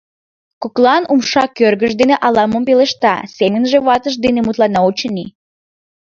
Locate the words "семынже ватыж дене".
3.37-4.39